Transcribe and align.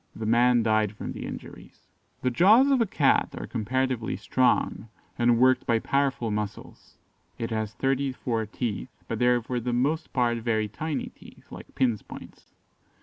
The 0.15 0.25
man 0.25 0.63
died 0.63 0.93
from 0.93 1.11
the 1.11 1.27
injuries." 1.27 1.87
The 2.23 2.31
jaws 2.31 2.71
of 2.71 2.81
a 2.81 2.87
Cat 2.87 3.35
are 3.37 3.45
comparatively 3.45 4.15
strong, 4.15 4.89
and 5.15 5.37
worked 5.37 5.67
by 5.67 5.77
powerful 5.77 6.31
muscles; 6.31 6.97
it 7.37 7.51
has 7.51 7.75
thirty 7.75 8.11
four 8.11 8.47
teeth, 8.47 8.89
but 9.07 9.19
they 9.19 9.27
are 9.27 9.43
for 9.43 9.59
the 9.59 9.73
most 9.73 10.11
part 10.11 10.39
very 10.39 10.67
tiny 10.67 11.11
teeth, 11.15 11.51
like 11.51 11.75
pin's 11.75 12.01
points. 12.01 12.45